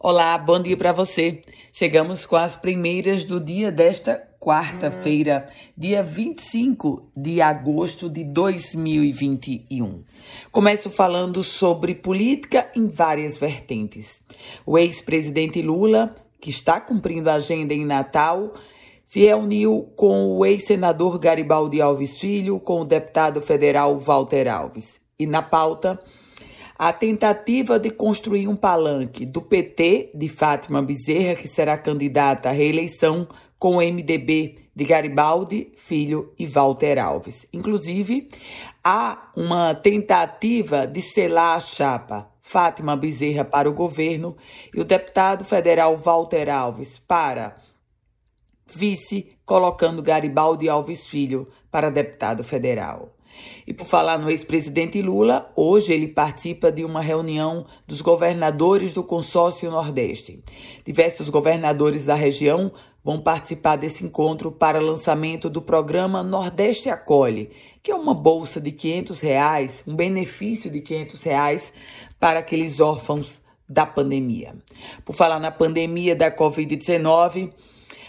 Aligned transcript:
Olá, 0.00 0.38
bom 0.38 0.62
dia 0.62 0.76
para 0.76 0.92
você. 0.92 1.42
Chegamos 1.72 2.24
com 2.24 2.36
as 2.36 2.54
primeiras 2.54 3.24
do 3.24 3.40
dia 3.40 3.72
desta 3.72 4.22
quarta-feira, 4.38 5.50
dia 5.76 6.04
25 6.04 7.10
de 7.16 7.40
agosto 7.40 8.08
de 8.08 8.22
2021. 8.22 10.04
Começo 10.52 10.88
falando 10.88 11.42
sobre 11.42 11.96
política 11.96 12.70
em 12.76 12.86
várias 12.86 13.38
vertentes. 13.38 14.20
O 14.64 14.78
ex-presidente 14.78 15.60
Lula, 15.60 16.14
que 16.40 16.50
está 16.50 16.80
cumprindo 16.80 17.28
a 17.28 17.34
agenda 17.34 17.74
em 17.74 17.84
Natal, 17.84 18.54
se 19.04 19.22
reuniu 19.26 19.92
com 19.96 20.28
o 20.28 20.46
ex-senador 20.46 21.18
Garibaldi 21.18 21.80
Alves 21.80 22.20
Filho, 22.20 22.60
com 22.60 22.82
o 22.82 22.84
deputado 22.84 23.40
federal 23.40 23.98
Walter 23.98 24.46
Alves. 24.46 25.00
E 25.18 25.26
na 25.26 25.42
pauta, 25.42 26.00
a 26.78 26.92
tentativa 26.92 27.76
de 27.76 27.90
construir 27.90 28.46
um 28.46 28.54
palanque 28.54 29.26
do 29.26 29.42
PT 29.42 30.12
de 30.14 30.28
Fátima 30.28 30.80
Bezerra, 30.80 31.34
que 31.34 31.48
será 31.48 31.76
candidata 31.76 32.50
à 32.50 32.52
reeleição, 32.52 33.26
com 33.58 33.78
o 33.78 33.80
MDB 33.80 34.58
de 34.76 34.84
Garibaldi, 34.84 35.72
Filho 35.74 36.32
e 36.38 36.46
Walter 36.46 36.96
Alves. 36.96 37.44
Inclusive, 37.52 38.28
há 38.84 39.32
uma 39.34 39.74
tentativa 39.74 40.86
de 40.86 41.02
selar 41.02 41.56
a 41.56 41.60
chapa 41.60 42.30
Fátima 42.40 42.96
Bezerra 42.96 43.44
para 43.44 43.68
o 43.68 43.74
governo 43.74 44.36
e 44.72 44.80
o 44.80 44.84
deputado 44.84 45.44
federal 45.44 45.96
Walter 45.96 46.48
Alves 46.48 46.96
para 47.08 47.56
vice, 48.72 49.32
colocando 49.44 50.00
Garibaldi 50.00 50.68
Alves 50.68 51.04
Filho 51.08 51.48
para 51.72 51.90
deputado 51.90 52.44
federal. 52.44 53.17
E 53.66 53.74
por 53.74 53.86
falar 53.86 54.18
no 54.18 54.30
ex-presidente 54.30 55.00
Lula, 55.02 55.52
hoje 55.54 55.92
ele 55.92 56.08
participa 56.08 56.72
de 56.72 56.84
uma 56.84 57.00
reunião 57.00 57.66
dos 57.86 58.00
governadores 58.00 58.92
do 58.92 59.02
Consórcio 59.02 59.70
Nordeste. 59.70 60.42
Diversos 60.84 61.28
governadores 61.28 62.04
da 62.04 62.14
região 62.14 62.72
vão 63.04 63.20
participar 63.20 63.76
desse 63.76 64.04
encontro 64.04 64.52
para 64.52 64.80
lançamento 64.80 65.48
do 65.48 65.62
programa 65.62 66.22
Nordeste 66.22 66.90
Acolhe, 66.90 67.50
que 67.82 67.90
é 67.90 67.94
uma 67.94 68.12
bolsa 68.14 68.60
de 68.60 68.72
500 68.72 69.20
reais, 69.20 69.82
um 69.86 69.94
benefício 69.94 70.70
de 70.70 70.80
500 70.80 71.22
reais 71.22 71.72
para 72.20 72.40
aqueles 72.40 72.80
órfãos 72.80 73.40
da 73.68 73.86
pandemia. 73.86 74.56
Por 75.04 75.14
falar 75.14 75.38
na 75.38 75.50
pandemia 75.50 76.16
da 76.16 76.34
Covid-19, 76.34 77.52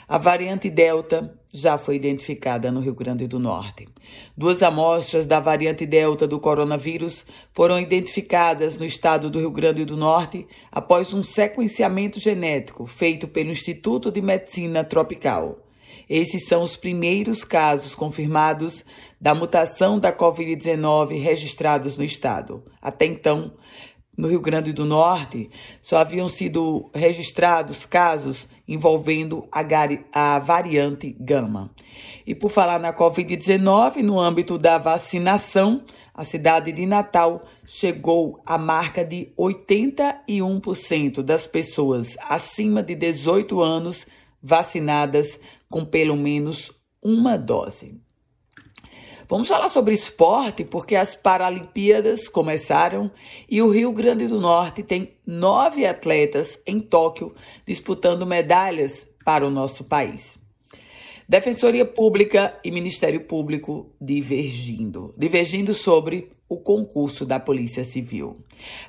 a 0.08 0.18
variante 0.18 0.70
Delta 0.70 1.39
já 1.52 1.78
foi 1.78 1.96
identificada 1.96 2.72
no 2.72 2.80
Rio 2.80 2.94
Grande 2.94 3.28
do 3.28 3.40
Norte. 3.40 3.88
Duas 4.38 4.62
amostras 4.62 5.26
da 5.26 5.40
variante 5.40 5.86
Delta 5.86 6.28
do 6.28 6.40
coronavírus 6.40 7.26
foram 7.54 7.80
identificadas 7.80 8.78
no 8.78 8.86
estado 8.86 9.30
do 9.30 9.40
Rio 9.40 9.52
Grande 9.52 9.84
do 9.84 9.98
Norte 9.98 10.48
após 10.72 11.14
um 11.14 11.24
sequenciamento 11.24 12.20
genético 12.20 12.86
feito 12.86 13.28
pelo 13.28 13.52
Instituto 13.52 14.12
de 14.12 14.22
Medicina 14.22 14.84
Tropical. 14.84 15.66
Esses 16.10 16.48
são 16.48 16.64
os 16.64 16.76
primeiros 16.76 17.44
casos 17.44 17.94
confirmados 17.94 18.84
da 19.22 19.36
mutação 19.36 20.00
da 20.00 20.12
Covid-19 20.12 21.22
registrados 21.22 21.98
no 21.98 22.04
estado. 22.04 22.64
Até 22.82 23.06
então, 23.06 23.54
no 24.20 24.28
Rio 24.28 24.42
Grande 24.42 24.74
do 24.74 24.84
Norte, 24.84 25.50
só 25.82 25.96
haviam 25.96 26.28
sido 26.28 26.90
registrados 26.94 27.86
casos 27.86 28.50
envolvendo 28.68 29.48
a, 29.50 29.62
a 30.12 30.40
variante 30.40 31.16
Gama. 31.18 31.74
E 32.28 32.36
por 32.36 32.52
falar 32.52 32.82
na 32.82 32.92
Covid-19, 32.92 34.02
no 34.02 34.20
âmbito 34.20 34.58
da 34.58 34.78
vacinação, 34.78 35.86
a 36.14 36.26
cidade 36.26 36.74
de 36.74 36.86
Natal 36.86 37.46
chegou 37.66 38.42
à 38.46 38.58
marca 38.58 39.06
de 39.06 39.32
81% 39.40 41.22
das 41.22 41.48
pessoas 41.48 42.10
acima 42.28 42.84
de 42.84 42.96
18 42.96 43.62
anos 43.62 44.06
vacinadas 44.44 45.40
com 45.70 45.86
pelo 45.86 46.18
menos 46.18 46.74
uma 47.02 47.38
dose. 47.38 48.02
Vamos 49.30 49.48
falar 49.48 49.70
sobre 49.70 49.94
esporte, 49.94 50.66
porque 50.66 50.96
as 50.96 51.14
Paralimpíadas 51.14 52.28
começaram 52.28 53.12
e 53.48 53.62
o 53.62 53.70
Rio 53.70 53.92
Grande 53.92 54.26
do 54.26 54.42
Norte 54.42 54.82
tem 54.82 55.14
nove 55.24 55.86
atletas 55.86 56.60
em 56.66 56.80
Tóquio 56.80 57.36
disputando 57.64 58.26
medalhas 58.26 59.06
para 59.24 59.46
o 59.46 59.52
nosso 59.52 59.84
país. 59.84 60.36
Defensoria 61.28 61.86
Pública 61.86 62.60
e 62.64 62.72
Ministério 62.72 63.22
Público 63.22 63.92
divergindo. 64.02 65.14
Divergindo 65.16 65.76
sobre 65.76 66.32
o 66.50 66.58
concurso 66.58 67.24
da 67.24 67.40
Polícia 67.40 67.84
Civil. 67.84 68.44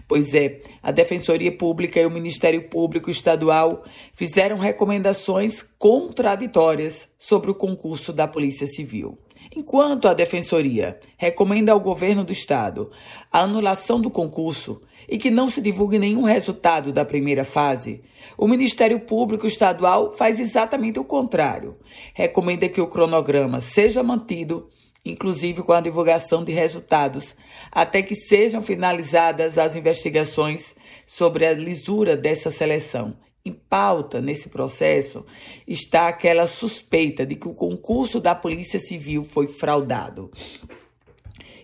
Pois 0.08 0.34
é, 0.34 0.62
a 0.82 0.90
Defensoria 0.90 1.52
Pública 1.52 2.00
e 2.00 2.06
o 2.06 2.10
Ministério 2.10 2.66
Público 2.70 3.10
Estadual 3.10 3.84
fizeram 4.14 4.56
recomendações 4.56 5.62
contraditórias 5.78 7.06
sobre 7.18 7.50
o 7.50 7.54
concurso 7.54 8.10
da 8.10 8.26
Polícia 8.26 8.66
Civil. 8.66 9.18
Enquanto 9.54 10.06
a 10.06 10.14
Defensoria 10.14 11.00
recomenda 11.16 11.72
ao 11.72 11.80
governo 11.80 12.22
do 12.22 12.30
Estado 12.30 12.92
a 13.32 13.40
anulação 13.40 14.00
do 14.00 14.08
concurso 14.08 14.80
e 15.08 15.18
que 15.18 15.28
não 15.28 15.50
se 15.50 15.60
divulgue 15.60 15.98
nenhum 15.98 16.22
resultado 16.22 16.92
da 16.92 17.04
primeira 17.04 17.44
fase, 17.44 18.00
o 18.38 18.46
Ministério 18.46 19.00
Público 19.00 19.48
Estadual 19.48 20.12
faz 20.12 20.38
exatamente 20.38 21.00
o 21.00 21.04
contrário. 21.04 21.76
Recomenda 22.14 22.68
que 22.68 22.80
o 22.80 22.86
cronograma 22.86 23.60
seja 23.60 24.04
mantido, 24.04 24.68
inclusive 25.04 25.64
com 25.64 25.72
a 25.72 25.80
divulgação 25.80 26.44
de 26.44 26.52
resultados, 26.52 27.34
até 27.72 28.02
que 28.02 28.14
sejam 28.14 28.62
finalizadas 28.62 29.58
as 29.58 29.74
investigações 29.74 30.76
sobre 31.08 31.44
a 31.44 31.52
lisura 31.52 32.16
dessa 32.16 32.52
seleção 32.52 33.16
em 33.44 33.52
pauta 33.52 34.20
nesse 34.20 34.48
processo 34.48 35.24
está 35.66 36.08
aquela 36.08 36.46
suspeita 36.46 37.24
de 37.24 37.36
que 37.36 37.48
o 37.48 37.54
concurso 37.54 38.20
da 38.20 38.34
Polícia 38.34 38.78
Civil 38.78 39.24
foi 39.24 39.48
fraudado. 39.48 40.30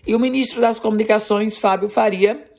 E 0.05 0.15
o 0.15 0.19
ministro 0.19 0.61
das 0.61 0.79
Comunicações, 0.79 1.57
Fábio 1.57 1.89
Faria, 1.89 2.49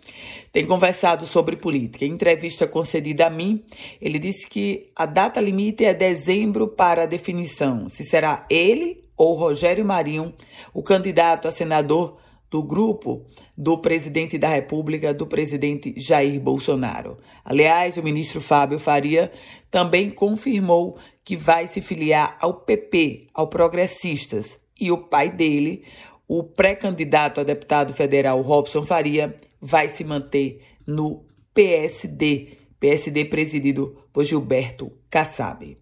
tem 0.52 0.66
conversado 0.66 1.26
sobre 1.26 1.56
política. 1.56 2.04
Em 2.04 2.10
entrevista 2.10 2.66
concedida 2.66 3.26
a 3.26 3.30
mim, 3.30 3.64
ele 4.00 4.18
disse 4.18 4.46
que 4.46 4.90
a 4.94 5.06
data 5.06 5.40
limite 5.40 5.84
é 5.84 5.92
dezembro 5.92 6.68
para 6.68 7.02
a 7.02 7.06
definição 7.06 7.88
se 7.88 8.04
será 8.04 8.46
ele 8.48 9.04
ou 9.16 9.34
Rogério 9.34 9.84
Marinho 9.84 10.32
o 10.72 10.82
candidato 10.82 11.48
a 11.48 11.50
senador 11.50 12.18
do 12.50 12.62
grupo 12.62 13.26
do 13.56 13.78
presidente 13.78 14.38
da 14.38 14.48
República, 14.48 15.12
do 15.12 15.26
presidente 15.26 15.94
Jair 15.96 16.40
Bolsonaro. 16.40 17.18
Aliás, 17.44 17.96
o 17.96 18.02
ministro 18.02 18.40
Fábio 18.40 18.78
Faria 18.78 19.32
também 19.70 20.10
confirmou 20.10 20.98
que 21.24 21.36
vai 21.36 21.66
se 21.66 21.80
filiar 21.80 22.38
ao 22.40 22.54
PP, 22.54 23.26
ao 23.34 23.48
Progressistas, 23.48 24.58
e 24.80 24.92
o 24.92 24.98
pai 24.98 25.28
dele, 25.28 25.84
o 26.26 26.42
pré-candidato 26.42 27.40
a 27.40 27.44
deputado 27.44 27.92
federal 27.92 28.40
Robson 28.40 28.84
Faria, 28.84 29.34
vai 29.60 29.88
se 29.88 30.04
manter 30.04 30.62
no 30.86 31.24
PSD, 31.52 32.58
PSD 32.78 33.24
presidido 33.24 33.98
por 34.12 34.24
Gilberto 34.24 34.92
Kassab. 35.10 35.76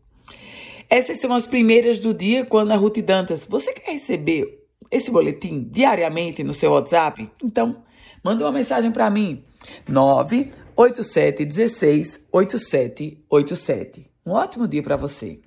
Essas 0.88 1.18
são 1.18 1.32
as 1.32 1.46
primeiras 1.46 1.98
do 1.98 2.14
dia 2.14 2.46
quando 2.46 2.72
a 2.72 2.76
Ruth 2.76 2.98
Dantas. 2.98 3.44
Você 3.44 3.72
quer 3.72 3.92
receber 3.92 4.65
esse 4.90 5.10
boletim 5.10 5.68
diariamente 5.70 6.44
no 6.44 6.54
seu 6.54 6.72
WhatsApp? 6.72 7.30
Então, 7.42 7.82
manda 8.22 8.44
uma 8.44 8.52
mensagem 8.52 8.92
para 8.92 9.10
mim. 9.10 9.42
98716 9.88 12.20
8787. 12.32 14.04
Um 14.24 14.30
ótimo 14.32 14.68
dia 14.68 14.82
para 14.82 14.96
você. 14.96 15.40